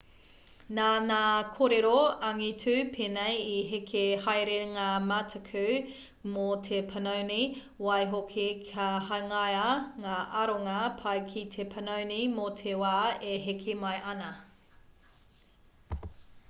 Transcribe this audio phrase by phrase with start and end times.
[0.75, 1.17] nā ngā
[1.55, 1.89] kōrero
[2.29, 5.65] angitu pēnei i heke haere ngā mataku
[6.37, 7.37] mō te panoni
[7.89, 9.67] waihoki ka hangaia
[10.07, 12.95] ngā aronga pai ki te panoni mō te wā
[13.35, 14.31] e heke mai ana